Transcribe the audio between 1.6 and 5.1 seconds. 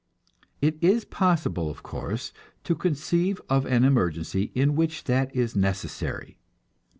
of course, to conceive of an emergency in which